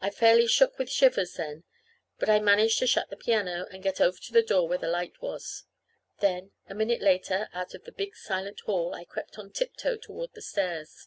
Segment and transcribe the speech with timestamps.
[0.00, 1.62] I fairly shook with shivers then,
[2.18, 4.88] but I managed to shut the piano and get over to the door where the
[4.88, 5.62] light was.
[6.18, 10.32] Then, a minute later, out in the big silent hall, I crept on tiptoe toward
[10.34, 11.06] the stairs.